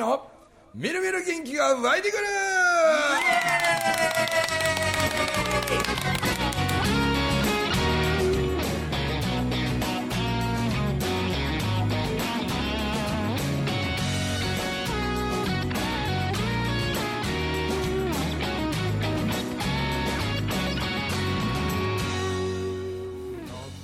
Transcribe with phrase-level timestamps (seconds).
[0.00, 0.26] の
[0.74, 2.24] みるみる元気が湧いてくる。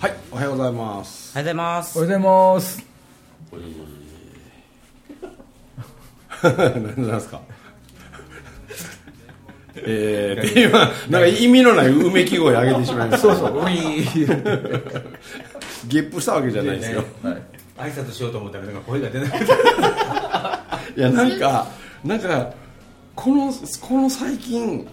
[0.00, 1.32] はいおはようございます。
[1.34, 1.98] おはようございます。
[1.98, 2.95] おはようございます
[6.42, 7.40] 何なんですか？
[9.76, 10.78] えー、って今
[11.10, 13.28] なんか意味のないうめき声上げてしまいました。
[13.28, 15.02] そうそうウィー。
[15.88, 17.42] ゲップしたわけじゃないですよ、はい
[17.78, 19.44] 挨拶しようと思ったらなんか声が出なくて
[20.96, 21.66] いやなんか
[22.02, 22.50] なんか
[23.14, 24.88] このこの最近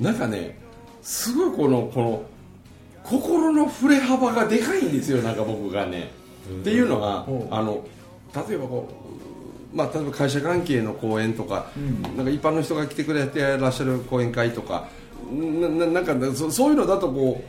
[0.00, 0.58] なんかね
[1.02, 2.22] すごいこのこの
[3.04, 6.10] 心の振れ幅がでかいんですよなんか僕がね。
[6.50, 7.24] っていうのが
[7.56, 7.84] あの
[8.48, 8.92] 例えばこう
[9.74, 11.66] まあ例えば会社関係の講演とか、
[12.16, 14.88] なんか一般の人が来てくれてらっしゃる講演会とか
[15.30, 17.42] なななんかそそういうのだとこ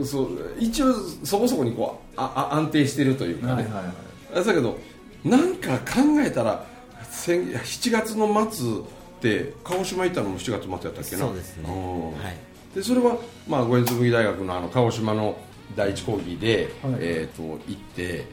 [0.00, 0.92] うそう一応
[1.24, 4.44] そこそこにこうああ安定してるというかね、はいはいはい。
[4.44, 4.78] だけど
[5.24, 6.64] なんか考えたら
[7.10, 8.82] 先7月の末っ
[9.20, 11.26] て鹿児島行ったのも7月末やったっけな？
[11.26, 11.70] そうですね。
[11.70, 12.12] ん。
[12.12, 12.36] はい。
[12.74, 13.16] でそれは、
[13.48, 15.38] まあ、五円紬大学のあの鹿児島の
[15.76, 16.94] 第一講義で、はい。
[16.98, 18.26] えー、と行って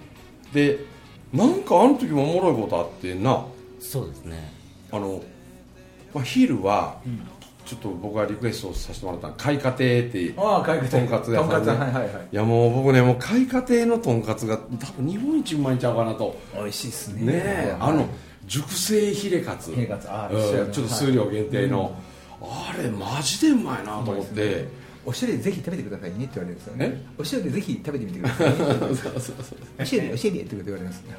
[0.54, 0.80] で
[1.34, 3.46] なんかあの時もおもろいことあってな。
[3.80, 4.52] そうですね。
[4.92, 5.22] あの、
[6.14, 6.98] まあ、昼は、
[7.66, 11.72] ちょっと僕がリクエストさせてもらったの開花亭ってああ、かいくとんかつ屋さんね。
[11.72, 12.28] はいはいはい。
[12.32, 16.36] いやもう僕ねもう開花亭のとんかつが多分日本一うまいんちゃうかなと。
[16.54, 17.26] 美味しいっすね。
[17.26, 18.06] ねえあの
[18.46, 19.72] 熟成ヒレカツ。
[19.72, 20.12] ヒレカツ。
[20.12, 21.96] あうんねちょっと数量限定の、
[22.42, 24.68] あれマジでうまいなと思って、
[25.06, 26.86] お塩でぜひ食べてくださいねって言われるんですよね。
[26.94, 27.06] え？
[27.18, 31.04] お塩でぜひ食べてみてくださいねお塩でお塩でって言われるんです。
[31.04, 31.16] ね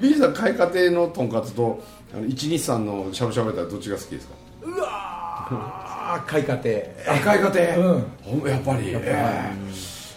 [0.00, 1.82] ビリーさん開花亭のとんかつと
[2.14, 4.34] あの123のしゃぶしゃぶやったらどっちが好きですか？
[4.62, 8.48] うわー開花亭あ開花亭、うん。
[8.48, 8.88] やっぱり。
[8.90, 9.52] え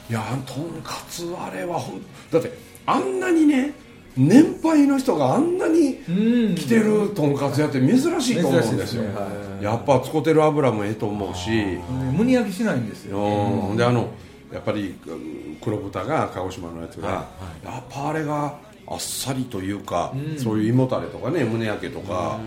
[0.09, 2.01] えいやとんかつあれはほん
[2.31, 2.51] だって
[2.85, 3.73] あんなにね
[4.17, 6.55] 年配の人があんなにうん。
[6.55, 9.03] 来てるとんかつ屋って珍しいと思うんですよ。
[9.03, 9.09] ね。
[9.13, 11.49] はやっぱ使ってる油もええと思うし。
[11.51, 13.19] うん胸焼きしないんですよ。
[13.19, 13.77] うん。
[13.77, 14.09] であの
[14.51, 17.29] やっぱりうん黒豚が鹿児島のやつが、
[17.63, 18.57] やっぱあれが
[18.87, 22.39] あっさりというか、そういう胃もたれとかね胸焼けとか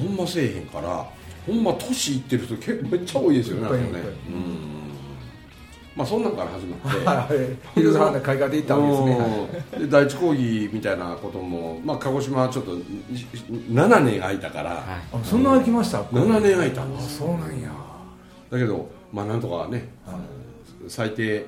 [0.00, 1.04] ほんませえへんから
[1.46, 4.02] ほんま年いってる人結構めっちゃ多いですよねね。
[4.28, 4.87] うん
[5.98, 7.28] まあそんなんから始まって は
[7.74, 7.74] い。
[7.74, 9.88] ヒルズハンダ開花亭行ったわけですね。
[9.90, 17.18] 第一講義みたいなことも、まあ、鹿児島はちょっと7年空いたから、あそんな空きました？7年空いたんです。
[17.18, 17.70] そうなんや。
[18.48, 19.88] だけどまあなんとかね、
[20.86, 21.44] 最低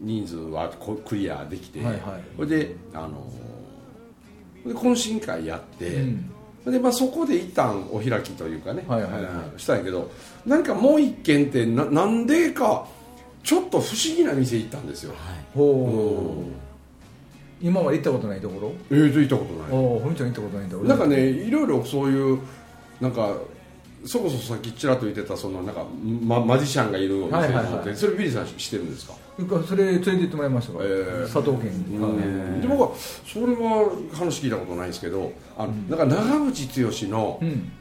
[0.00, 2.00] 人数はこクリアできて、はいはい。
[2.36, 3.26] それであの
[4.64, 6.72] で懇親会やって、うん。
[6.72, 9.24] でまあ、そこで一旦お開きというかね、はいはいはい。
[9.24, 10.08] あのしたんやけど
[10.46, 12.86] なんかもう一軒ってななんでか
[13.42, 15.14] ちょっと不思議な店行ったんですよ、
[15.54, 18.72] ほう今まで行ったことないところ？
[18.90, 19.72] えーと行ったことない。
[19.72, 20.78] おおふみちゃん行ったことないんだ。
[20.78, 22.38] 俺なんかねいろいろそういう
[23.00, 23.36] なんか
[24.06, 25.84] そこそさっきちらっと言ってたそのなんか
[26.22, 27.80] ママジシャンがいるお店はいはいはい。
[27.80, 29.14] ってそれビリーさん知ってるんですか？
[29.66, 31.22] それ連れて行ってもらいましたから、えー。
[31.22, 32.60] 佐藤県に、うん。
[32.60, 32.92] で僕は
[33.26, 37.72] それは話聞いたことないんですけどあの、なんか長渕剛のうん。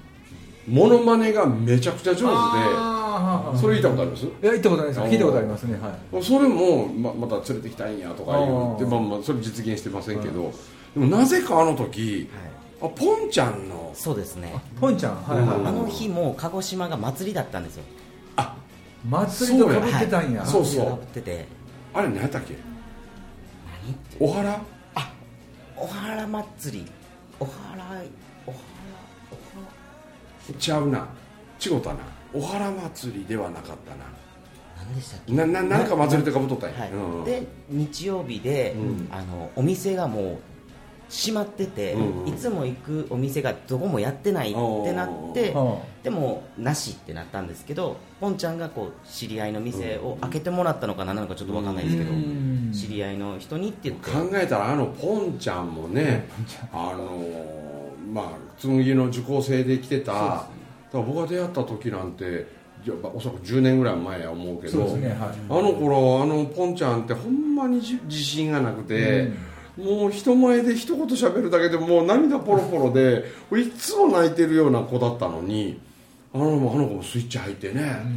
[0.67, 2.98] モノマネがめちゃくちゃ上手あー
[3.53, 4.25] でそれ言ったことあります？
[4.25, 4.99] いや行ったことないです。
[5.01, 5.79] 聞いたことありますね。
[5.79, 6.23] はい。
[6.23, 10.53] それもままた連れてきたいんやとか言ってまあまあそれ実現してませんけど
[10.95, 12.29] でもなぜかあの時
[12.81, 14.53] あポンちゃんのそうですね。
[14.79, 15.23] ポンちゃん？
[15.23, 15.67] はいはい、うん。
[15.67, 17.83] あの日も鹿児島が祭りだったんですよ。
[19.09, 20.45] 祭りとかぶってたんや。
[20.45, 20.85] そうそう。
[20.85, 21.45] かぶってて。
[21.93, 22.55] あれ何やったっけ？
[24.19, 24.61] おはら？
[25.77, 26.91] お原祭り。
[27.39, 27.55] お原
[28.45, 28.61] お原
[30.49, 31.07] おちゃうな。
[31.65, 31.99] 違うたな
[32.33, 34.05] おはら祭りではなかったな。
[34.77, 35.33] 原何でしたっけ？
[35.33, 36.91] なななんか祭りとかぶっとったんや、はい。
[36.91, 37.23] うん。
[37.25, 39.07] で日曜日で、うん。
[39.11, 40.37] あのお店がもう
[41.09, 52.71] 閉まってて、うんいつも行くお店がどこもやってないってなってはでもなしってなったんですけどポンちゃんがこう知り合いの店を開けてもらったのか何なのかちょっと分かんないですけど、うん。
[52.71, 54.11] 知り合いの人にって言って。
[54.11, 56.27] 考えたらあのポンちゃんもね
[56.71, 58.25] あのーまあ
[58.59, 60.47] 紬の受講生で来てただ
[60.91, 62.47] から僕が出会った時なんて
[63.13, 65.17] おそらく10年ぐらい前や思うけどねはい。
[65.19, 69.31] あの頃あのポンちゃんってほんまにじ自信がなくて、
[69.77, 73.25] もう人前で一言喋るだけでもう涙ポロポロで
[73.57, 75.79] いつも泣いてるような子だったのに
[76.33, 78.07] あのあの子もスイッチ入ってね、う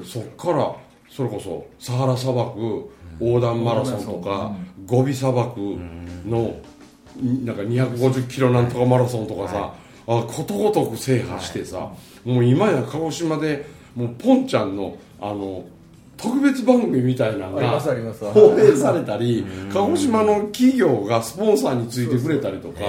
[0.00, 0.04] ん。
[0.04, 0.76] そっから
[1.08, 2.90] それこそサハラ砂漠
[3.20, 4.54] 横断マラソンとか、
[4.86, 5.58] ゴビ砂漠
[6.26, 6.56] の
[7.44, 9.72] なんか250キロなんとかマラソンとかさ、
[10.08, 11.92] あことごとく制覇してさ、
[12.24, 15.64] もう今や鹿児島でもうポンちゃんのあの
[16.16, 22.80] 特別番組みたいなのが放映されたり鹿児島の企業がスポンサーについてくれたりとか。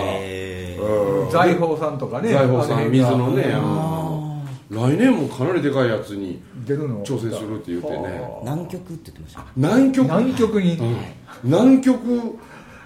[1.31, 3.53] 財宝さんとかね財宝さん水のね
[4.69, 7.03] 来年もかなりでかいやつに出るの？
[7.03, 7.97] 挑戦するって言ってね。
[7.97, 10.11] は南極って言ってました南極？
[10.11, 10.97] あ南極に、うん。
[11.43, 12.39] 南極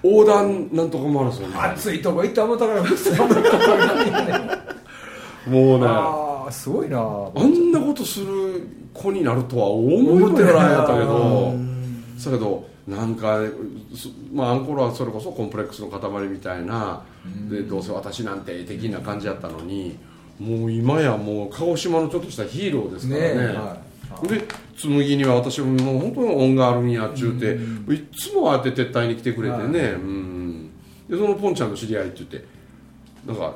[0.03, 1.55] 横断なんとかもあるんですよね。
[1.57, 3.57] 暑いとこ行った思ったから寒いとこ
[5.50, 5.85] もうね。
[5.88, 7.00] ああすごいな。
[7.00, 11.53] あんなことする子になるとは思いもよらんやったけど
[12.25, 13.39] だけどなんか、
[13.95, 17.03] すまあ、あん頃はそれこそコンプレックスの塊みたいな
[17.50, 19.97] でどうせ私なんて的な感じやったのに
[20.39, 23.35] もう今やもう鹿児島のちょっとしたヒーローですからね。
[23.35, 23.77] ねは
[24.27, 27.57] で紬には私ももう本当に恩があるんやっちゅうて、
[27.93, 29.91] いつもああやって撤退に来てくれてね、はい。
[29.93, 30.71] うん。
[31.09, 32.45] でそのポンちゃんの知り合いって言って
[33.25, 33.53] なんか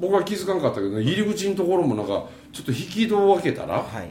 [0.00, 4.10] 僕は気づかなかったけど、ね、入り口のところもなんかちょっと引き戸を開けたら、はい。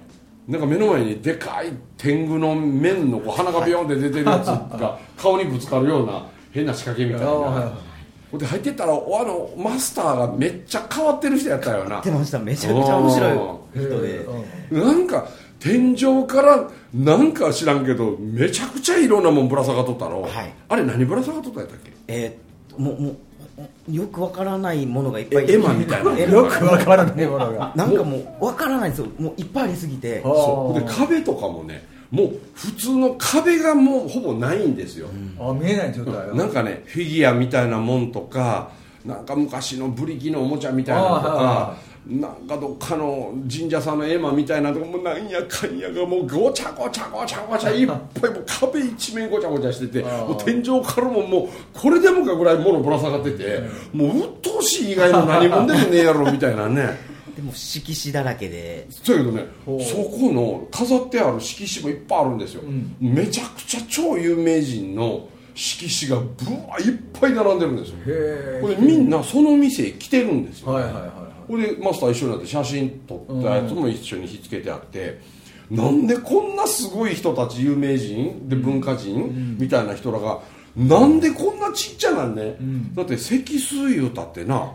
[0.51, 7.89] なんか目の前にでかい天狗の面のこう鼻がビヨンって出てるやつが顔にぶつかるような変な仕掛けみたいな、あはい
[8.37, 11.89] で入ってったらおあのマスターがめっちゃ変わってる人やったよな。
[11.89, 12.37] 言ってました。
[12.37, 14.17] めちゃくちゃ面白い人で。
[14.71, 15.27] うんなんか
[15.59, 20.53] 天井からなんか知らんけどめちゃくちゃいろんなもんぶら下がっとったろ、はい。
[20.69, 21.91] あれ何ぶら下がっとったんやったっけ？
[22.07, 25.45] えーもうもうよくわからないものがいっぱい。
[25.49, 26.17] えエマみたいな。
[26.17, 27.73] よくわからないものが。
[27.75, 29.07] なんかもうわからないんですよ。
[29.19, 30.21] もういっぱいありすぎて。
[30.23, 30.79] はそう。
[30.79, 35.07] で壁とかもねもう普通の壁がもうほぼないんですよ、
[35.39, 38.69] あ見えない状態なんかねフィギュアみたいなもんとか
[39.05, 41.75] なんか昔のブリキのおもちゃみたいなのとかは
[42.09, 53.61] なんかどっかの神社さんの絵馬みたいなとこもなんやかんやがもうごちゃごちゃごちゃごちゃいっぱいもう壁一面ごちゃごちゃしててもう天井からももうこれでもかぐらい物ぶら下がってて
[53.93, 57.09] もう鬱陶しい以外の何もんでもねえやろみたいなね。
[57.37, 58.87] でも色紙だらけで。
[58.89, 62.95] そうやけどねそこの飾ってある色紙もいっぱいあるんですよ、ん。
[62.99, 67.95] めちゃくちゃ超有名人の色紙がぶわいっぱい並んでるんですよ。
[68.07, 71.18] へこれみんなその店へ来てるんですよ、はいはいはい
[71.53, 75.19] はいこれでマスター一緒になって写真撮ったやつも一緒にひっつけてあって、
[75.71, 80.41] なんでこんなすごい人たち有名人で文化人、みたいな人らが
[80.75, 82.93] なんでこんなちっちゃなんね、ん。
[82.93, 84.71] だって積水言うたってな。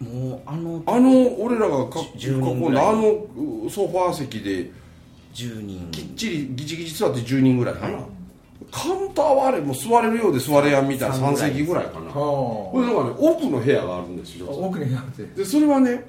[0.00, 4.70] もうあのあの俺らがか10囲んだあのソファー席で
[5.34, 7.98] 10人きっちりギチギチ座って10人ぐらいかな、
[8.74, 12.10] カウンターはあれもう座れるようで座れやんみたいな3席ぐらいかな。
[12.10, 16.04] これんかね奥の部屋があるんですよあ奥にあってでそれはね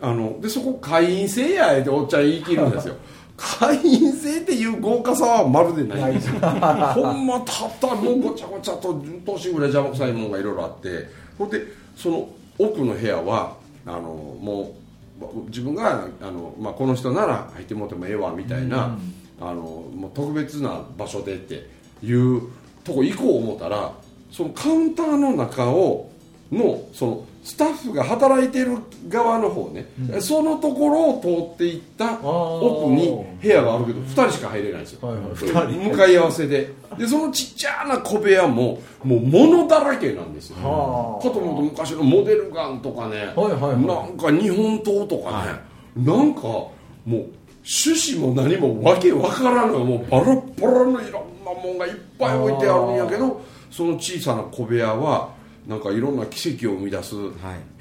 [0.00, 2.94] あのでそこ会員制やっておっちゃん言い切るんですよ。
[3.36, 6.12] 会員制っていう豪華さはまるでない。
[6.12, 11.06] んですよほんまたったもうごちゃごちゃと10頭身ぐらい邪魔くさいもんがいろいろあって。
[11.38, 11.62] ほんで
[11.96, 13.56] その奥の部屋は
[13.86, 14.00] あの
[14.40, 14.74] も
[15.20, 18.96] う自分があの、まあ、この人なら入ってもらってもええわみたいな、
[19.40, 19.62] あの
[19.94, 21.68] もう特別な場所でって
[22.02, 22.42] いう
[22.84, 23.92] とこ行こう思ったら
[24.30, 26.10] そのカウンターの中を
[26.50, 28.76] のそのスタッフが働いてる
[29.08, 29.86] 側の方ね、
[30.20, 35.88] そのところを通っていった奥に部屋があるけど2人しか入れないんですよ、はいはい。
[35.88, 36.70] 向かい合わせで。
[36.98, 40.56] でそのちっちゃな小部屋ももう物だらけなんですよ。
[40.56, 41.22] はあ。
[41.22, 43.86] かと思うと昔のモデルガンとかね、はいはいはい。
[43.86, 46.72] なんか日本刀とかね、なんかも
[47.06, 47.26] う
[47.64, 53.40] 趣旨も何もわけわからんのもうバラッバラのいろんなもんがいっぱい置いてあるんやけど
[53.70, 55.30] その小さな小部屋は
[55.66, 57.32] なんかいろんな奇跡を生み出す部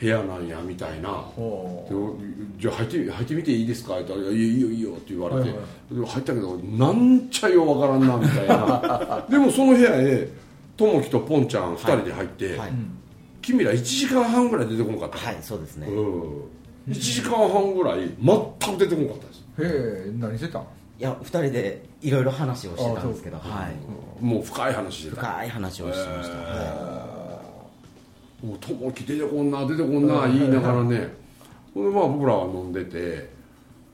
[0.05, 9.25] 屋なんやみたいな、ほでじゃあ入って入ってみていいですか?」って言ったら「いいよいいよいいよ」って言われて、はいはで入ったけどなんちゃよわからんなみたいな。
[9.31, 10.27] でもその部屋へ
[10.77, 12.71] 友樹とポンちゃん2人で入って、はい、
[13.41, 19.45] 君ら1時間半ぐらい出てこなかった、はい、そうですね、うん、1時間半ぐらい全く出てこなかったです。
[19.57, 20.63] うへえ何してたん？
[20.99, 23.69] いや2人でいろいろ話をしてたんですけど、は
[24.21, 27.41] い、もう深い話してた深い話をしてました、は
[28.43, 31.13] もう友樹出てこんな出てこんな言いながらね。
[31.73, 33.29] ほんでまあ僕らは飲んでて。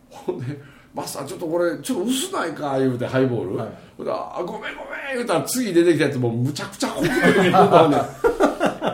[0.09, 0.45] ほんで
[0.93, 3.69] 「マスターちょっとこれちょっと薄ないか」言うてハイボール、はい。
[3.97, 4.75] ほんであごめんごめん」
[5.15, 7.97] 言うたら次出てきたやつもうむちゃくちゃ濃くてね ほんで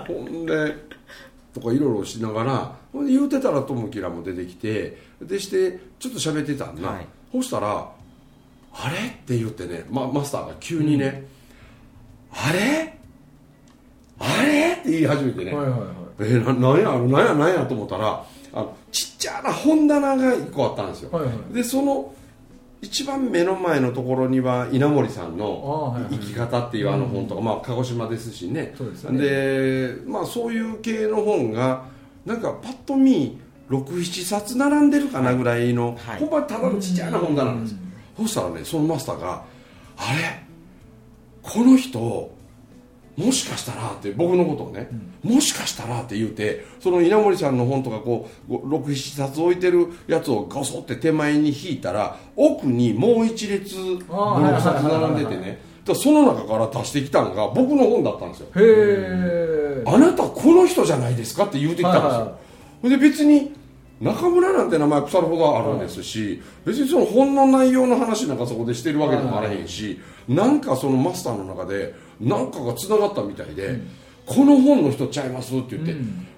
[0.07, 0.75] ほんで
[1.53, 7.07] とかいろいろしながらほんで言うてたら友樹らも出てきてでしてちょっと喋ってたんだ、はい。
[7.31, 7.87] そしたら
[8.73, 11.25] 「あれ?」って言ってね、ま、マスターが急にね
[12.31, 12.97] 「あれ？
[14.19, 15.89] あれ?」って言い始めてね、はいはいはい。
[16.19, 21.53] えー、ななんやなんやなんやと思ったらあのちっちゃな本棚が1個あったんですよ、はいはい。
[21.53, 22.13] でその
[22.81, 28.75] 一番目の前のところには稲森さんのあはいはい「生き方」っていうあの本とか、まあ、鹿児島ですしね。
[29.05, 29.19] でね。
[29.19, 31.83] でまあ、そういう系の本が
[32.25, 36.19] なんかパッと見67冊並んでるかなぐらいの、はい。
[36.19, 37.75] ほんまただのちっちゃいな本棚なんです、
[38.17, 39.43] そしたらねそのマスターが
[39.97, 40.43] 「あれ？
[41.41, 41.99] この人
[43.17, 44.89] もしかしたら」って僕のことをね
[45.23, 55.59] 「もしかしたら」って言うてその稲森さんの本とかこう67冊置いてるやつをゴソって手前に引いたら奥にもう一列6冊並んでてね
[55.93, 58.47] その中から出してきたのが僕の本だったんですよ。
[58.55, 62.37] へえあなたこの人じゃないですかって言うてきたんですよ、はいは
[62.83, 63.51] ほんで別に
[64.01, 73.79] 中村なんて名前腐るほどあるんですし、別にその本の内容の話なんかそこでしてるわけでもあらへんし、なんかそのマスターの中で何かがつながったみたいで、
[74.25, 75.95] この本の人ちゃいますって言って、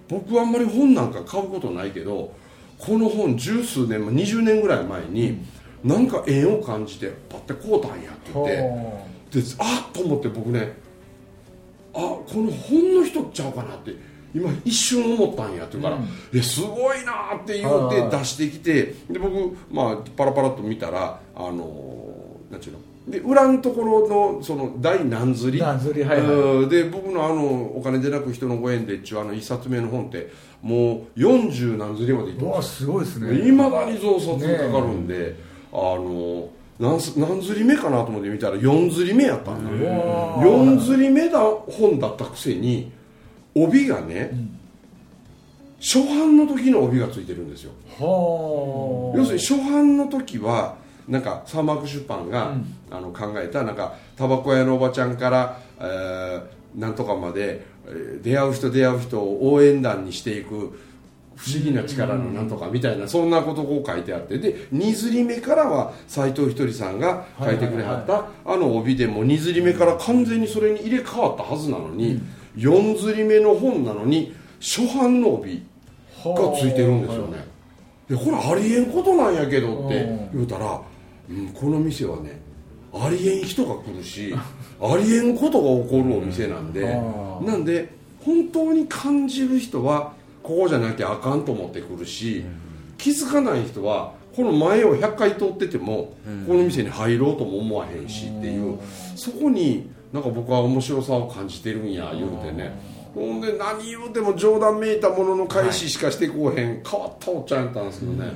[0.09, 2.33] 僕はあんまり本なんか買うことないけど
[2.77, 5.39] この本十数年前20年ぐらい前に、
[5.83, 8.57] なんか縁を感じてパッて買うたんやって言って。
[8.57, 10.73] はであっと思って僕ね
[11.95, 13.95] あこの本の人ちゃうかなって
[14.33, 15.97] 今一瞬思ったんやって言うから
[16.33, 22.03] 「えすごいな」って言うて出してきてで僕、まあ、パラパラっと見たらあの
[22.49, 22.79] なんちゅうの。
[23.07, 25.61] で裏のところのその第何釣り？
[25.61, 26.27] 何釣りはいはい。
[26.27, 26.69] うん。
[26.69, 32.77] で僕のあのお金でなく人のご縁でっちゅうあの一冊目の本ってもう40何釣りまでいってす。
[32.77, 33.45] すごいですね。
[33.45, 35.35] いまだに増刷かかるんで、
[35.73, 36.47] あの
[36.79, 42.91] 何す何釣り目かなと思って見たら4釣り目やったんだ4釣り目だ本だったくせに
[43.55, 44.31] 帯がね、
[45.79, 47.71] 初版の時の帯がついてるんですよ。
[47.99, 49.17] はあ。
[49.17, 50.75] 要するに初版の時は
[51.07, 52.53] なんかサーマーク出版が、
[52.89, 60.79] あの考えたなんかタバコ屋のおばちゃんから、えーなんとかまで、えー出会う人出会う人を応援団にしていく
[61.35, 64.37] 不思議な力のなんとかみたいな、そんなことを書いてあって。
[64.37, 72.21] で2釣り目からは斎藤ひとりさんが書いてくれはった、あの帯でも2釣り目から完全にそれに入れ替わったはずなのに、
[72.55, 75.65] 4釣り目の本なのに初版の帯
[76.23, 77.45] がついてるんですよね、
[78.07, 80.81] でこれありえんことなんやけどって言うたら、
[81.29, 82.39] うん、この店はね
[82.93, 84.33] ありえん人が来るし
[84.81, 87.89] ありえんことが起こるお店なんであーなんで
[88.23, 92.43] 本当に感じる人はここじゃなきゃあかんと思ってくるし、
[92.97, 96.13] 気づかない人はこの前を100回通ってても、
[96.47, 98.77] この店に入ろうとも思わへんしっていう、
[99.15, 102.71] そこになんか僕は面白さを感じてるんや言うてね。
[103.15, 108.31] ほんで何言うても冗談めいたものの返ししかしてこうへん、変わったおっちゃんやったんですけどね、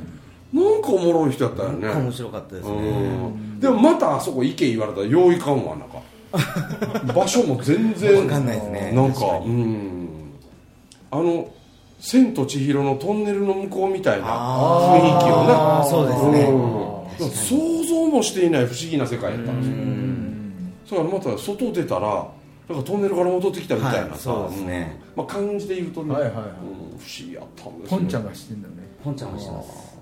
[0.53, 1.87] なんかおもろい人やったよね。
[1.87, 2.75] 面白かったですね。
[2.75, 3.59] うん。
[3.59, 6.01] でもまたあそこ行け言われたらよういかんわなんか。
[7.13, 8.23] 場所も全然。
[8.25, 8.91] わかんないですね。
[8.93, 10.07] なんかうん。
[11.11, 11.47] あの
[11.99, 16.51] 「千と千尋のトンネルの向こう」みたいなあ雰囲気をそうですね。
[16.51, 17.29] うん。
[17.29, 19.75] 想像もしていない不思議な世界やったんですよ
[20.87, 22.27] それからまた外出たら
[22.69, 24.99] なんかトンネルから戻ってきたみたいなさ、はいそうですね。
[25.15, 25.23] うん。
[25.23, 26.43] まあ、感じで言うとね、はいはいはい。
[26.43, 26.47] う
[26.83, 27.97] ん不思議やったんですよ。
[27.99, 28.83] ポンちゃんが知ってんだよね。
[29.03, 29.97] ポンちゃんもしてます。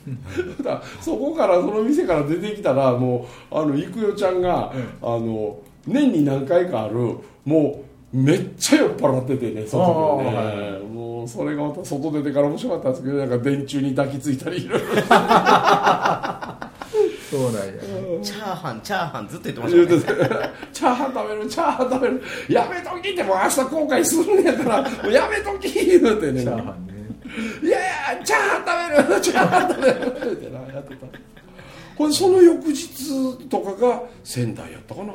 [0.62, 9.84] だそこからその店から出てきたらもうあの郁代ちゃんが、あの年に何回かあるもうめっちゃ酔っ払っててねその
[10.24, 14.86] 時はね、あもうそれがまた外出てから面白かったんですけどなんか電柱に抱きついたりいろいろ
[17.30, 17.72] そうなんや
[18.24, 20.50] チャーハンチャーハンずっと言ってましたね。
[20.72, 22.22] チャーハン食べるチャーハン食べる。
[22.48, 24.82] やめときってもう明日後悔するんやから。
[24.82, 26.42] もうやめとき言うてね。
[26.42, 26.92] チャーハンね。
[27.62, 29.20] いやいやチャーハン食べる。
[29.20, 31.06] チャーハン食べるってなやってた。
[31.96, 35.12] ほんでその翌日とかが仙台やったかな。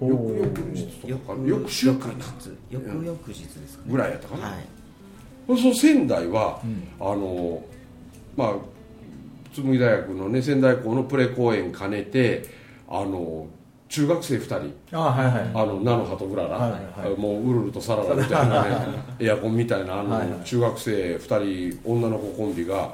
[0.00, 2.14] 翌々日とか翌週かな
[2.68, 3.92] 翌々日ですかね。
[3.92, 4.66] ぐらいやったかな、はい。
[5.46, 6.60] その仙台は、
[6.98, 7.62] あの
[8.36, 8.54] まあ
[9.62, 12.44] 紬大学のね仙台校のプレ公演兼ねて
[12.88, 13.46] あの
[13.88, 14.44] 中学生2
[14.90, 14.98] 人。
[14.98, 15.50] あはいはい。
[15.54, 17.18] あの菜の葉とうらら、はいはい。
[17.18, 18.86] もうウルルとサララみたいなね
[19.20, 20.44] エアコンみたいなあの、はいはい。
[20.44, 22.92] 中学生2人女の子コンビが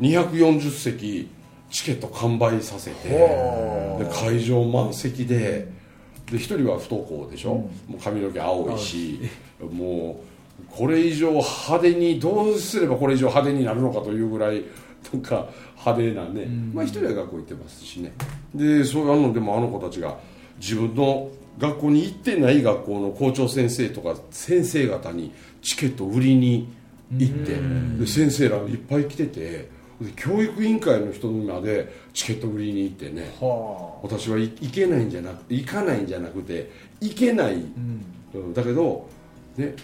[0.00, 1.28] 240席
[1.70, 5.68] チケット完売させてほで会場満席で
[6.30, 9.20] で1人は不登校でしょ、もう髪の毛青いし
[9.60, 10.20] も
[10.60, 14.62] うこれ以上派手にどうすればこれ以上派手になるのかというぐらい
[15.02, 15.48] とか
[15.84, 18.12] 派手なね、まあ一人は学校行ってますしね。
[18.54, 20.18] でそういうのでもあの子たちが
[20.58, 26.68] 自分の学校に行ってない学校の校長先生とか先生方にチケット売りに
[27.16, 27.56] 行って
[27.98, 29.68] で先生らがいっぱい来てて
[30.00, 37.58] で教育委員会の人にまでチケット売りに行ってねは私はい行けないんじゃなく行かないんじゃなくて行けない、う
[38.38, 38.54] ん。
[38.54, 39.08] だけど、
[39.56, 39.74] ね、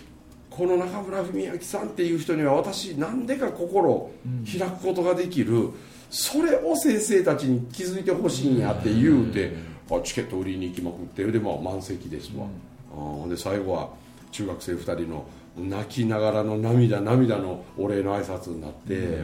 [0.56, 4.14] この中村文明さんっていう人には私なんでか心を
[4.46, 5.70] 開くことができる、
[6.10, 9.52] それを先生たちに気づいてほしいんやって言うて、
[9.90, 12.46] あチケット売りに行きまくってで、まあ、満席ですわ、
[12.92, 13.90] あーで最後は
[14.30, 19.18] 中学生2人の泣きながらの涙涙のお礼の挨拶になって。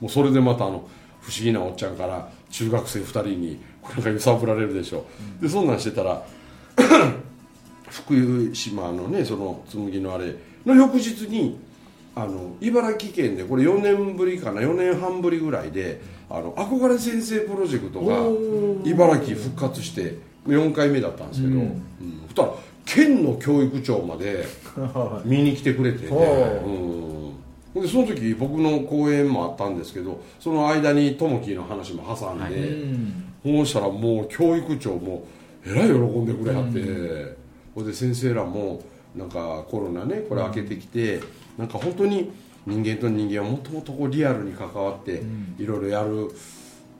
[0.00, 0.86] もうそれでまたあの
[1.22, 5.06] 不思議なおっちゃんから中学生2人になんか揺さぶられるでしょ、
[5.40, 6.22] でそんなんしてたら
[7.88, 11.58] 福島のねその紬のあれの翌日に
[12.14, 16.00] あの茨城県でこれ4年ぶりかな4年半ぶりぐらいで
[16.30, 21.60] あの憧れ先生プロジェクトが茨城復活して4回目だったんですけど、うん。
[21.60, 21.82] うん。
[22.28, 22.52] そしたら
[22.84, 24.46] 県の教育長まで
[25.24, 27.34] 見に来てくれてて、ほ
[27.74, 32.54] うん、でその時僕の講演もあったんですけどその間にともきの話も挟んで、はい。
[32.54, 33.24] うん。
[33.44, 35.26] そうしたらもう教育長も
[35.66, 37.35] えらい喜んでくれはって、
[37.76, 38.82] ほ、んで先生らも
[39.14, 41.20] なんかコロナねこれ開けてきて、
[41.56, 42.32] なんか本当に
[42.66, 45.22] 人間と人間はもともとこうリアルに関わって
[45.58, 46.30] いろいろやる、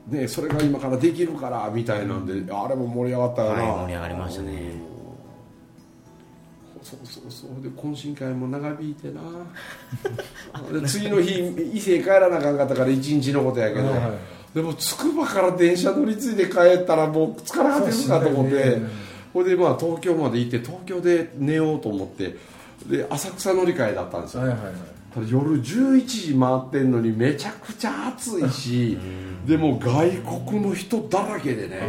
[0.06, 4.52] ね、それが今からできるからみたいなんで、あれも盛り上がったよな、はい盛り上がりましたね。
[4.52, 4.96] うん
[6.86, 7.60] そうそうそう。
[7.60, 9.20] で懇親会も長引いてな。
[10.80, 11.40] で次の日
[11.74, 14.10] 伊勢帰らなあかんかったから一日のことやけど、はいはい
[14.56, 18.78] でもつくばから電車乗り継いで帰ったらもう疲れ果てるかと思って
[19.36, 22.36] そうでまあ東京まで行って東京で寝ようと思って
[22.86, 24.40] で浅草乗り換えだったんですよ。
[24.40, 24.72] はいはいはい。
[25.14, 28.98] ただ夜11時回ってんのにめちゃくちゃ暑いし
[29.46, 30.10] でも外
[30.46, 31.80] 国の人だらけでね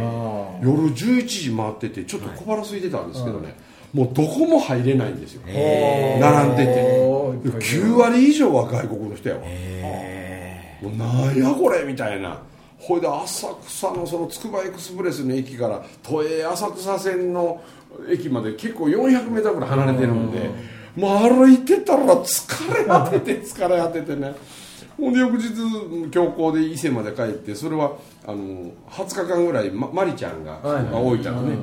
[0.62, 3.54] 夜11時回っててちょっと小腹空いてたんですけどね、
[3.94, 5.42] もうどこも入れないんですよ。
[5.46, 7.00] へ並んでて。
[7.06, 9.40] おー9割以上は外国の人やわ。
[9.44, 12.42] へもうなんやこれみたいな
[12.78, 17.62] ほいで浅草のそのつくばエクスプレスの駅から都営浅草線の
[18.08, 20.50] 駅まで結構 400m ぐらい離れてるんで
[20.96, 24.34] もう歩いてたら疲れ果てて疲れ果ててね。
[24.98, 25.54] ほんで翌日
[26.10, 27.92] 強行で伊勢まで帰ってそれは
[28.26, 31.56] あの20日間ぐらいままりちゃんが大分のね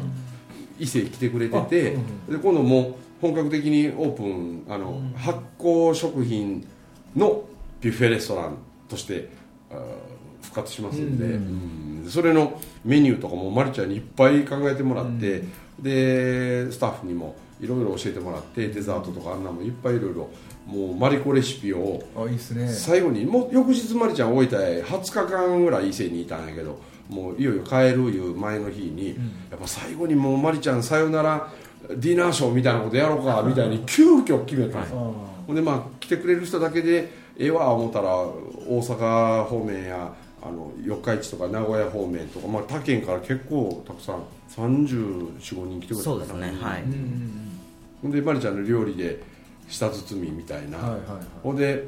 [0.79, 1.81] 伊勢来てくれてて
[2.29, 6.65] で今度もう本格的にオープンあの発酵食品
[7.13, 7.43] の
[7.81, 9.29] ビュッフェレストランとして
[10.45, 12.09] 復活しますんで、うん。
[12.09, 15.43] それのメニューとかもまりちゃんにいっぱい考えてもらって、
[15.79, 20.29] でスタッフにもいろいろ教えてもらってデザートとかあんなもいっぱいいろいろ
[20.65, 22.03] もうマリコレシピを
[22.69, 26.79] 最後にもう翌日まりちゃん置いたへ20日間ぐらい伊勢にいたんやけど
[27.09, 29.09] もういよいよ帰るいう前の日に、
[29.51, 31.51] やっぱ最後にもうまりちゃんさよなら
[31.87, 40.13] ディナーショーみたいなことやろうかみたいに急遽決めたんほんでまあ来てくれる人だけでええわ思ったら大阪方面や
[40.47, 44.23] あの四日市とか名古屋方面とか、まあ、他県から結構たくさん
[44.55, 46.83] 345人来てくれたかなそうですねはい。
[46.83, 47.59] うんうん
[48.03, 48.11] ほん。
[48.11, 49.23] でまりちゃんの料理で
[49.67, 51.19] 舌包みみたいな、はいはいはい。
[51.41, 51.87] ほんで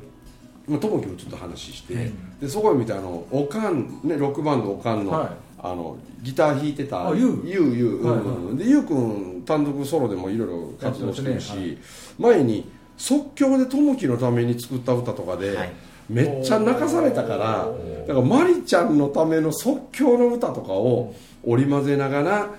[0.68, 5.30] まあともきもちょっと話して、でそこを見てあのおかんねロックバンドおかんの,、はい。
[5.60, 7.42] あのギター弾いてたあゆう。
[7.46, 8.26] ゆうゆう、はいはい。
[8.26, 11.78] うんでゆうくん単独ソロでもいろいろ活動してるし、やってますね。
[12.18, 15.74] 前に即興でともきのために作った歌とかで、はい
[16.10, 17.68] めっちゃ泣かされたから
[18.08, 22.56] だからまりちゃんのための即興の歌とかを織り交ぜながらって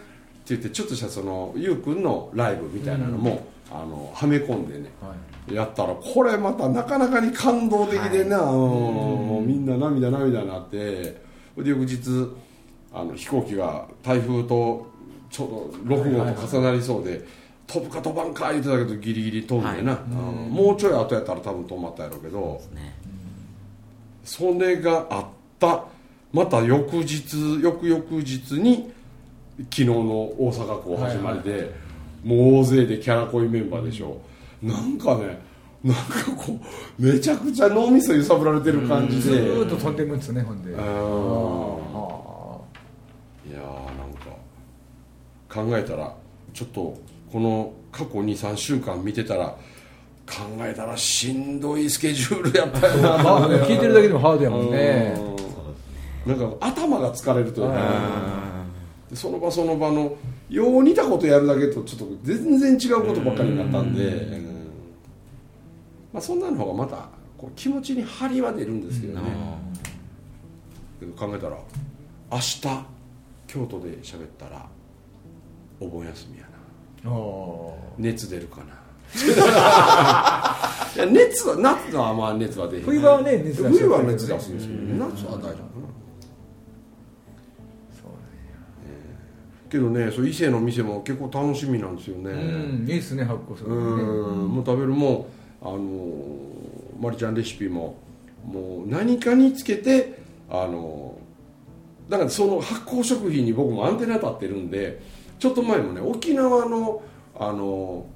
[0.48, 5.14] 言ってちょっとしたそのゆうくんのライブみたいなのも、あのはめ込んでねは
[5.50, 5.54] い。
[5.54, 8.58] やったらこれまたなかなかに感動的でな、うん。
[8.58, 11.28] もうみんな涙涙になって。
[11.56, 12.28] で翌日
[12.92, 14.86] あの飛行機が台風と
[15.28, 17.26] ちょうど6号と重なりそうで、
[17.66, 20.50] 飛ぶか飛ばんか言ってたけどギリギリ飛んでな、うん。
[20.50, 22.62] もうちょい後やったら多分止まったやろうけど。
[22.74, 22.96] ね
[24.24, 25.26] それがあっ
[25.58, 25.84] た。
[26.30, 28.92] また翌日翌々日に
[29.56, 31.74] 昨日の大阪港始まりで、
[32.22, 34.20] もう大勢でキャラ濃いメンバーでしょ、
[34.62, 35.40] なんかね
[35.82, 36.60] なんかこ
[36.98, 40.70] うめちゃくちゃ脳みそ揺さぶられてる感じずで、ーっと飛んでいくんですねほんで。
[40.70, 40.88] うんあー。
[43.50, 43.62] いやー
[43.96, 44.26] なんか
[45.48, 46.14] 考えたら
[46.52, 46.94] ちょっと
[47.32, 49.56] この過去23週間見てたら
[50.28, 53.18] 考えたらしんどいスケジュールやったよな
[53.66, 55.14] 聞いてるだけでもハードやもんね。
[56.26, 56.38] うん。
[56.38, 58.58] なんか頭が疲れるというか。
[59.10, 60.16] でその場その場の
[60.50, 64.44] よう似たことやるだけとちょっと全然違うことばっかりになったんで、うん。
[66.12, 69.30] まあ、そんなの方がまたこう気持ちに張りは出るんですけどね、
[71.00, 71.56] けど考えたら
[72.30, 72.60] 明日
[73.46, 74.66] 京都で喋ったら
[75.80, 76.48] お盆休みやな。
[77.96, 78.77] 熱出るかな
[79.14, 82.82] いや熱は夏はまあ熱は出へん。
[82.84, 85.58] 冬場はね熱出す冬は熱出すんですけど夏は大丈夫かな。
[89.70, 92.30] けどねそう伊勢の店も結構楽しみなんですよね。
[92.30, 92.34] う
[92.84, 94.48] んいいっすね発酵するうん。
[94.48, 95.26] もう食べるもん。
[95.60, 95.78] あの
[97.00, 97.96] まりちゃんレシピも。
[98.44, 100.18] もう何かにつけて
[100.48, 101.18] あの
[102.08, 105.02] だからその発酵食品に僕もアンテナ立ってるんで
[105.38, 107.02] ちょっと前もね沖縄の
[107.38, 108.06] あの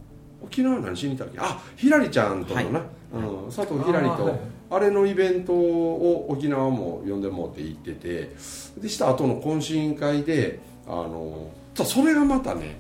[0.45, 1.39] 沖縄何しに行ったっけ？
[1.41, 2.83] あひらりちゃんとのな、
[3.15, 4.39] うん、佐藤ひらりと
[4.71, 8.35] あれのイベントを沖縄も呼んでもって行ってて
[8.79, 12.79] でした後の懇親会であのさそれがまたね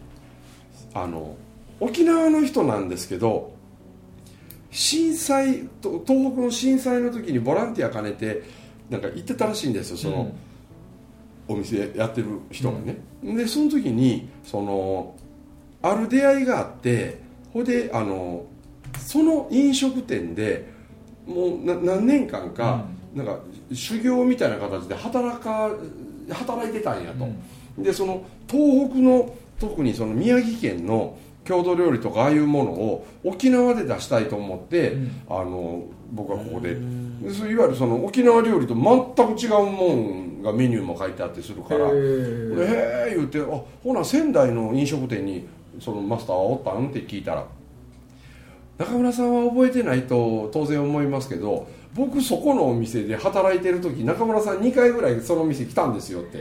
[0.95, 1.37] あの
[1.81, 3.53] 沖縄の人なんですけど
[4.71, 8.43] 震災と東北の震災の時にボランティア兼ねて
[8.89, 10.35] なんか行ってたらしいんですよその、
[11.49, 15.15] お店やってる人がね、でその時にその
[15.83, 17.21] ある出会いがあって
[17.53, 18.45] ほいであの
[18.99, 20.71] その飲食店で
[21.27, 22.85] もうな何年間か、
[23.15, 23.39] なんか
[23.73, 25.71] 修行みたいな形で働か
[26.31, 27.29] 働いてたんやと、
[27.83, 34.97] でその東北の特にその宮城県の郷土料理とかああいうものを沖縄で出したいと思って、
[35.29, 36.75] あの僕はここで。
[36.75, 41.87] でそういわゆるその沖縄料理と全く違うもんがメニューも書いてあってするから。
[41.87, 41.91] へ
[43.11, 43.45] え言ってあ
[43.85, 45.47] ほな仙台の飲食店に
[45.81, 46.89] そのマスターはおったん？
[46.89, 47.47] って聞いたら
[48.79, 56.39] 中村さんは覚えてないと当然思いますけど僕そこのお店で働いてる時中村さん2回ぐらいその店来たんですよって。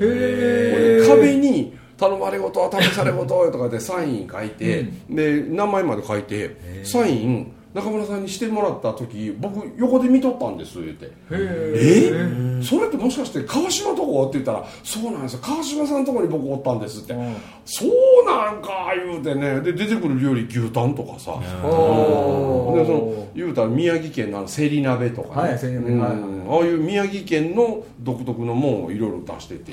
[1.08, 11.12] 壁に「頼まれごとは試されごと」とかでサイン書いて、で名前まで書いてサイン中村さんにしてもらった時僕横で見とったんです言って。
[11.32, 12.62] え？
[12.62, 15.40] それってもしかして川島とこって言ったらそうなんですよ。
[15.42, 17.36] 川島さんのとこに僕おったんですって、うん。
[17.66, 17.90] そう
[18.26, 19.62] なんか言うてね。
[19.62, 21.32] で出てくる料理牛タンとかさ、
[21.64, 22.80] おー。
[22.80, 25.92] でその言うたら宮城県のあのせり鍋とかね、はいせり鍋。
[25.92, 26.00] うん。
[26.02, 26.12] はい
[26.52, 29.72] ああいう宮城県の独特のもんをいろいろ出してて。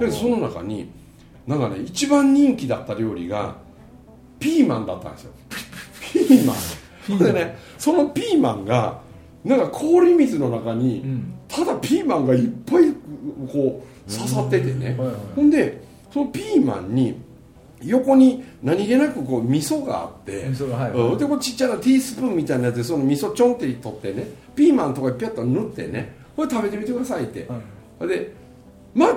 [0.00, 0.90] でその中に
[1.46, 3.56] なんかね一番人気だった料理が
[4.40, 5.32] ピーマンだったんですよ。
[6.12, 6.56] ピーマン
[7.16, 9.00] でねそのピーマンが
[9.44, 11.34] なんか氷水の中に、ん。
[11.48, 12.92] ただピーマンがいっぱい
[13.50, 15.16] こう刺さっててね、はいはい。
[15.36, 17.18] ほんでそのピーマンに
[17.82, 21.18] 横に何気なくこう味噌があって味噌がはいうん。
[21.18, 28.08] でこうちっちゃなティースプーンみたいなやつでその味噌ちょんって取ってねピーマンとかにピャッと塗ってねこれ食べてみてくださいって、はい。
[28.08, 28.32] で
[28.94, 29.16] まあ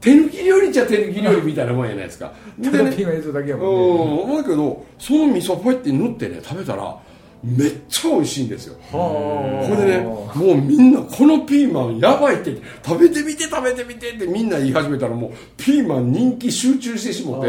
[0.00, 2.32] 手抜き料理っちゃ手抜き料理みたいなもんやないですか。
[2.58, 3.78] でねピーマンだけやうもんね。
[3.78, 4.22] ん。
[4.22, 6.98] 思うけどその味噌こうやって塗ってね食べたら
[7.42, 8.76] めっちゃ美味しいんですよ。
[8.90, 17.48] はこれでねもうみんなこのピーマンやばいって食べてみて食べてみてってみんな言い始めたらもうピーマン人気集中してしもて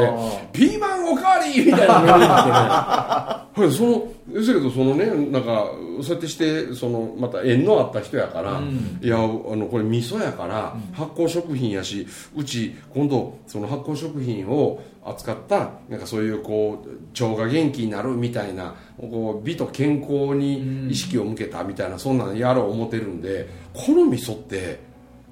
[0.54, 2.56] ピーマンおかわりみたいなノリになってね。
[2.56, 5.72] はいそのですけどそのねなんか
[6.02, 8.62] そうやってしてそのまた縁のあった人やから、
[9.02, 24.80] いやあのこれ味噌やから発酵食品やしうち今度その発酵食品を扱ったなんかそういうこう腸が元気になるみたいなこう美と健康に意識を向けたみたいなそんなんやろう思ってるんでこの味噌って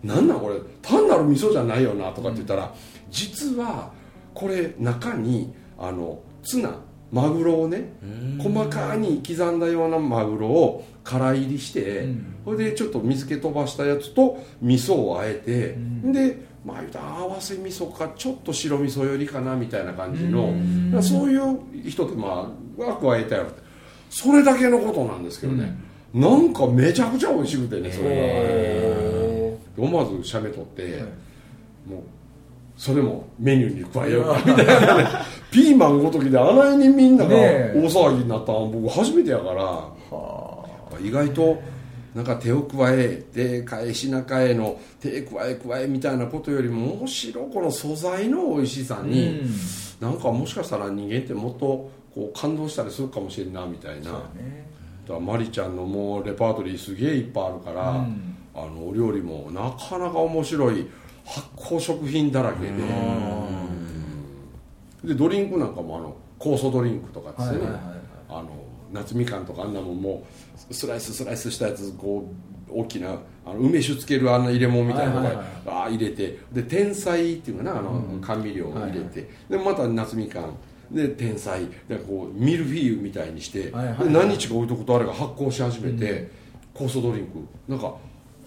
[0.03, 2.73] なんなんこれ単なる味噌じゃないよなとかって言ったら、
[3.09, 3.91] 実は
[4.33, 6.79] これ中にあのツナ
[7.11, 7.93] マグロをね
[8.37, 12.35] 細かに刻んだようなマグロを空入りして、うん。
[12.45, 15.77] それでちょっと水気飛ばしたやつと味噌をあえて、
[16.11, 20.53] でまあ言うたら合わせ味噌かちょっと白味噌よりかなみたいな感じの、
[21.01, 23.61] そういう人ってまあは加えたよって
[24.09, 25.73] それだけのことなんですけどね、
[26.13, 31.03] なんかめちゃくちゃ美味しくてねそれが、思わず写メ撮って、
[31.87, 32.01] もう
[32.75, 35.07] それもメニューに加えようかみたいなね。
[35.49, 39.97] ピーマンごときであらにみんなが大騒ぎになったの僕初めてやから。
[41.01, 41.61] 意外と
[42.17, 49.41] なんか手を加えて返し中への手加え加えみたいなことよりもむしろこの素材の美味しさに、
[50.01, 54.23] なんかもしかしたら人間ってもっとこう感動したりするかもしれんなみたいな、だか
[55.09, 58.33] らマリちゃんのもうレパートリーすげえいっぱいあるから、うん。
[58.55, 60.87] あのお料理もなかなか面白い
[61.23, 62.71] 発酵食品だらけで、
[65.03, 67.95] でドリンクなんかもあの酵素ドリンクとかですね、はいはいはいはい。
[68.29, 68.49] あの
[68.93, 70.23] 夏みかんとかあんなもんも
[70.69, 72.29] うスライススライスしたやつこ
[72.69, 80.57] う大きなあの梅酒つけるあんな入れ物みたいなのが、入れてで天才っていうかなあの、甘味料を入れて、でまた夏みかん。
[80.91, 81.65] で天才。
[81.87, 84.07] でこうミルフィーユみたいにして、はいはいはい。
[84.07, 86.29] で何日か置いとくとあれが発酵し始めて、
[86.73, 87.39] 酵素ドリンク。
[87.67, 87.95] なんか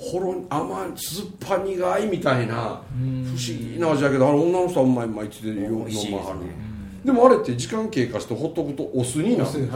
[0.01, 6.39] ほろ甘い酸っぱ苦いみたいな不思議な味だけどあれ女の人はうまいうまいって言って飲まはる
[7.05, 9.69] でもあれって時間経過してほっとくとお酢になるんですね、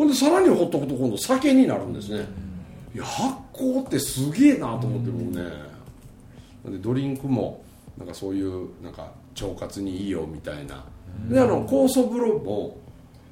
[0.00, 2.26] ほんでさらにほっとくと今度酒になるんですね、
[2.94, 5.42] いや発酵ってすげえなと思って僕ね、
[6.64, 7.62] なんでドリンクも
[7.98, 10.82] なんかそういうなんか腸活にいいよみたいな、
[11.28, 12.78] であの酵素風呂も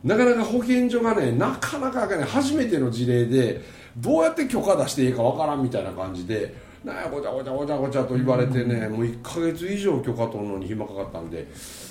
[0.04, 3.62] なかなか保健所がねなかなかね初めての事例で
[3.96, 6.54] どうやって許可出していいかわからんみたいな感じで
[6.84, 11.48] なんやごちゃごちゃごちゃごちゃと言われてね、もう1か月以上許可取るのに暇かかったんで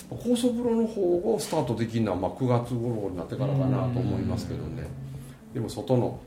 [0.10, 1.02] 高層風呂の方
[1.34, 4.88] をスタートできるのはまあ9月頃になってからかなと思いますけどね。
[5.54, 6.20] でも外の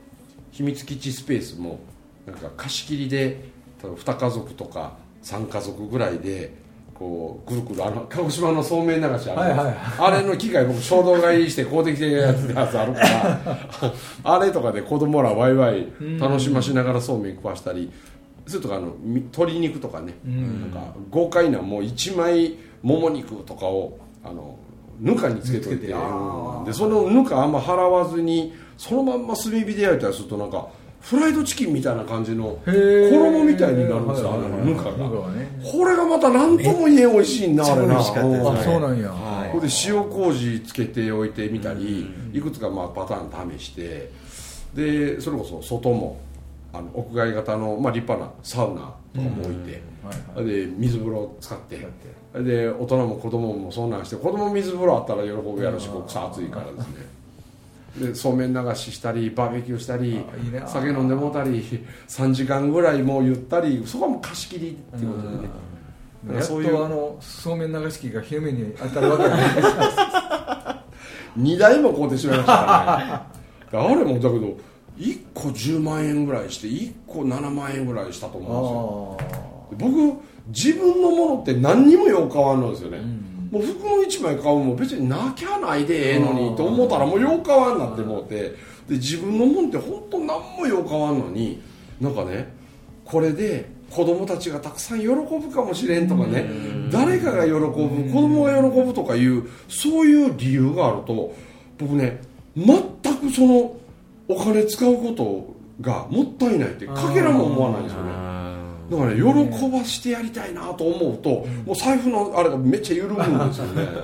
[0.51, 1.79] 秘密基地スペースも
[2.25, 3.39] なんか貸し切りで例
[3.85, 6.53] えば2家族とか3家族ぐらいで
[6.93, 9.75] こうぐるぐるあの鹿児島のそうめん流しある、はいはいはい。
[9.97, 13.39] あれの機械僕衝動買いして買うてきてるやつあるから
[14.23, 15.87] あれとかで子供らワイワイ
[16.19, 17.91] 楽しましながらそうめん食わしたり
[18.45, 24.57] それとかあのみ鶏肉とかね、なんか豪快なもう1枚もも肉とかをあの
[24.99, 25.87] ぬかにつけといて。
[25.87, 25.93] で
[26.73, 30.67] そのぬかあんま払わずにそのまんま炭火で焼いたりするとなんか
[31.01, 34.91] フライドチキンみたいな感じの衣みたいになるんですよあのぬかが。
[34.91, 38.01] これがまた何とも言えん美味しいなあれな。
[38.03, 39.09] そうなんや、
[39.51, 44.11] ここで塩麹つけておいてみたり、いくつかまあパターン試して
[44.75, 46.19] でそれこそ外も
[46.73, 51.87] あの屋外型の、まあ、立派なサウナとかも置いて、はいで水風呂使って
[52.33, 57.21] で大人も子供もそんなんして子供水風呂あったら喜ぶやろしこくさ暑いからですね。
[57.99, 60.23] でそうめん流ししたりバーベキューしたり
[60.65, 61.61] 酒飲んでもうたり
[62.07, 65.49] 3時間ぐらいもうゆったりそこはもう貸し切りっていうことでね。
[66.27, 69.43] やっかそういうとあのそうめん流し器が昼目に当たるわけやね。
[71.37, 73.27] 2台も買うてしまいましたか
[73.73, 73.87] らね。
[73.91, 74.57] あれもだけど
[74.97, 79.91] 1個10万円ぐらいして1個7万円ぐらいしたと思うんですよ。
[79.91, 82.99] 僕自分のものって何にもよう変わんのですよね、
[83.51, 88.71] もう服の1枚買うも別になきゃないでええのにと思ったらもうよう変わんなって思って。
[88.87, 91.61] で自分のもんって本当何もよう変わんのに
[91.99, 92.51] なんかね
[93.05, 96.49] これで子供たちがたくさん喜ぶかもしれんとかね。
[96.91, 101.33] 誰かが喜ぶ子供が喜ぶとかいうそういう理由があると
[101.77, 102.21] 僕ね
[102.55, 102.75] 全
[103.17, 103.77] くその
[104.27, 108.11] お金使うことがもったいないってかけらも思わないんですよね
[108.91, 111.29] だからね喜ばしてやりたいなと思うと、
[111.65, 113.83] もう財布のあれがめっちゃ緩むんですよね、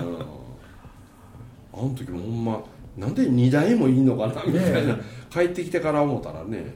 [1.76, 1.82] うん。
[1.82, 2.63] あの時もほんま
[2.95, 6.73] なんで2台もいいのかなみたいな、ね帰ってきてから思ったらね。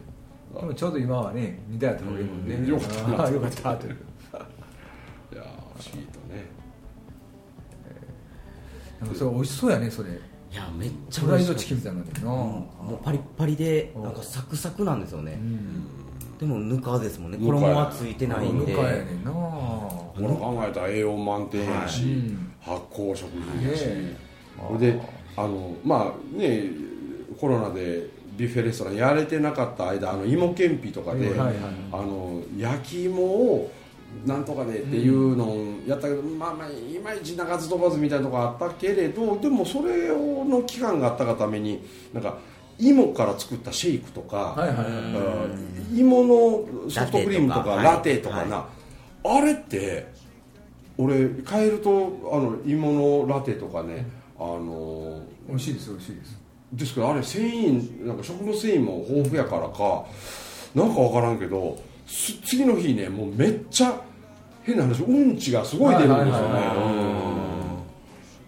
[0.53, 2.67] でもちょうど今はね似たやった方がいいもんね、うん。
[2.67, 2.89] よかっ
[3.25, 3.87] た よかったと。
[3.87, 3.97] いう
[5.31, 6.45] いやー不思議とね。
[8.99, 10.09] なんかそれ美味しそうやねそれ。
[10.09, 10.13] い
[10.53, 15.39] やめっちゃフライドチキンみたいになってるな、もうパリッパリでなんかサクサクなんですよね
[16.41, 17.37] でもぬかですもんね。
[17.37, 18.73] 衣はついてないんで。
[18.73, 19.31] ぬかやねんな。
[19.31, 22.11] 考えたら栄養満点やし、はい。
[22.11, 24.15] うん発酵食品やし、ね
[24.79, 24.99] で
[25.35, 26.69] あのまあね
[27.39, 33.71] コロナでビュッフェレストランやれてなかった間あの芋けんぴとかで、あの焼き芋を
[34.25, 42.37] なんとかでっていうのをやったけど、まあまあいまいち鳴かず飛ばずみたいなとこあったけれどでもそれをの期間があったがためになんか
[42.81, 48.43] 芋から作ったシェイクとか、はいはいはいうん芋のソフトクリームとかララテとか。
[48.43, 48.65] テとかな、
[49.25, 50.07] あれって
[50.97, 54.07] 俺買えるとあの芋のラテとかね
[54.39, 56.41] あの美味しいです美味しいです。
[56.71, 60.05] ですけどあれ繊維なんか食物繊維も豊富やからか
[60.73, 64.01] なんか分からんけどす次の日ねもうめっちゃ
[64.63, 66.37] 変な話うんちがすごい出るんですよね。
[66.37, 67.31] はいはい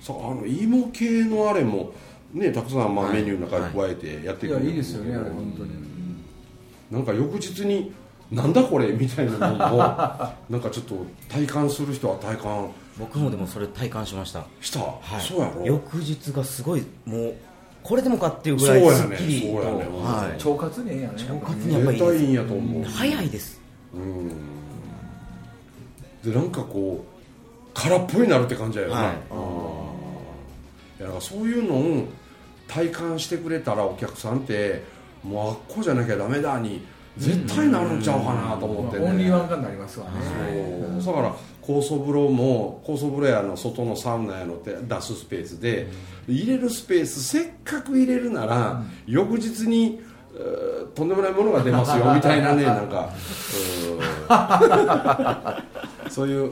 [0.05, 1.93] あの芋系のあれも
[2.33, 4.53] ねたくさんまあメニューの中に加えてやってく。
[4.53, 5.71] れるいやいいですよねあれ本当に。
[6.91, 7.93] なんか翌日に
[8.31, 9.77] なんだこれみたいなのも
[10.49, 12.69] なんかちょっと体感する人は体感。
[12.99, 14.45] 僕もでもそれ体感しました。
[14.61, 15.21] した、はい。
[15.21, 15.65] そうやろ？
[15.65, 17.33] 翌日がすごいもう
[17.81, 20.47] これでもかっていうぐらいそうやねすっきりと、そうやねはい。
[20.47, 22.83] 腸活にええんやね腸活にやっぱりいいんやと思う。
[22.83, 23.59] 早いです
[23.93, 24.29] うん。
[26.23, 29.13] でなんかこう空っぽになるって感じやよな、はい。
[29.31, 29.93] うん
[30.99, 32.07] いやなんかそういうのを
[32.73, 34.83] 体感してくれたらお客さんって
[35.23, 36.83] もうあっこじゃなきゃダメだに
[37.17, 40.13] 絶対なるんちゃうかなと思ってね、オンリーワン化になりますわね。
[40.99, 41.15] そう。
[41.15, 45.87] だから高層風呂も高層風呂屋の外のサウナやのって出すスペースで、
[46.27, 50.01] 入れるスペースせっかく入れるなら、翌日に
[50.95, 53.09] とんでもないものが出ますよ みたいなねなんか。
[56.09, 56.51] そういう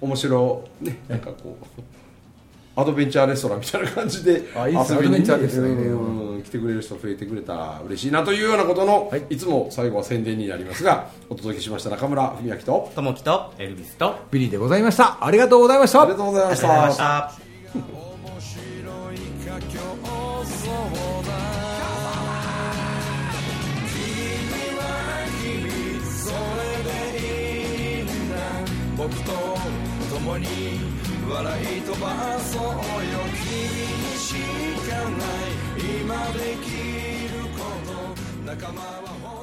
[0.00, 1.82] 面白ねなんかこう
[2.76, 4.98] アドベンチャーレストランみたいな感じであいいっすね。
[5.00, 5.68] 遊びにアドベンチャーですね。
[5.68, 6.42] うん。
[6.42, 7.56] 来てくれる人増えてくれた。
[7.56, 15.24] ら嬉しいなというようなことの、い、つも最後は宣伝になりますがお届けしました中村文明とともきとエルビスとあビリーでございました。
[15.24, 16.02] ありがとうございました。
[16.02, 18.05] ありがとうございました
[31.36, 32.72] 笑い飛ばそうよ。
[33.44, 33.52] 君
[34.00, 34.32] にし
[34.88, 35.84] かない。
[36.00, 37.92] 今できること。
[38.46, 39.35] 仲間は